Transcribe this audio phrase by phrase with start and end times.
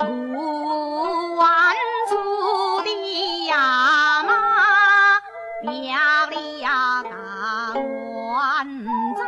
[0.00, 1.74] 五万
[2.08, 2.12] 卒
[2.82, 2.88] 的
[3.50, 4.30] 阿妈
[5.62, 5.70] 漂
[6.30, 7.10] 亮大
[7.72, 8.66] 官
[9.16, 9.22] 在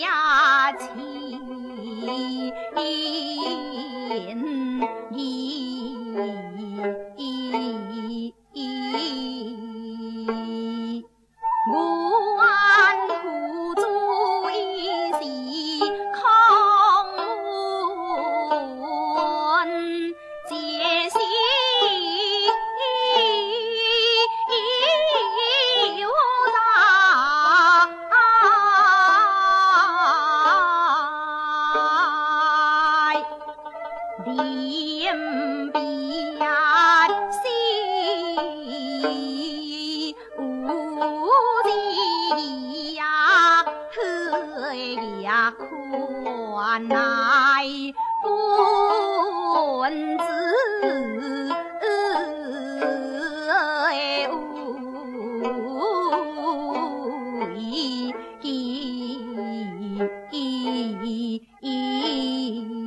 [0.00, 0.08] 呀
[34.26, 35.80] 临别
[37.30, 37.36] 西
[40.38, 40.40] 无
[41.64, 43.04] 计呀，
[43.92, 44.74] 何
[45.20, 46.96] 呀宽奈
[48.22, 50.24] 本子。
[60.30, 62.83] 一一。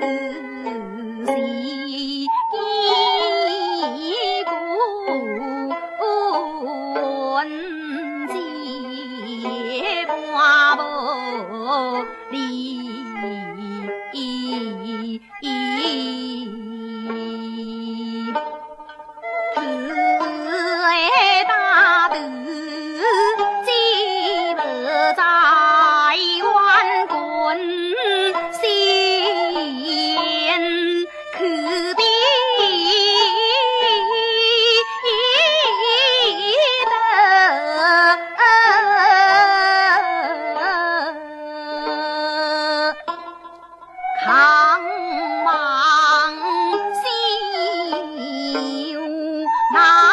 [0.00, 0.35] Mm-hmm.
[49.70, 50.05] な